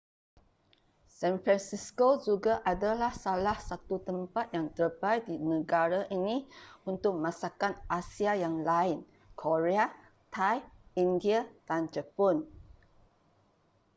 san 1.19 1.35
francisco 1.43 2.07
juga 2.27 2.53
adalah 2.73 3.11
salah 3.23 3.53
satu 3.69 3.95
tempat 4.09 4.45
yang 4.57 4.67
terbaik 4.77 5.21
di 5.29 5.35
negara 5.53 6.01
ini 6.17 6.35
untuk 6.91 7.13
masakan 7.25 7.73
asia 8.01 8.31
yang 8.43 8.55
lain 8.69 8.97
korea 9.41 9.85
thai 10.35 10.57
india 11.05 11.39
dan 11.69 11.83
jepun 11.93 12.35